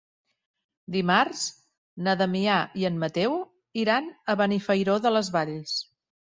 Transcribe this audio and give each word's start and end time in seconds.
Dimarts 0.95 1.43
na 2.07 2.15
Damià 2.23 2.57
i 2.83 2.89
en 2.91 2.99
Mateu 3.05 3.37
iran 3.85 4.11
a 4.35 4.39
Benifairó 4.43 4.99
de 5.07 5.17
les 5.19 5.33
Valls. 5.39 5.81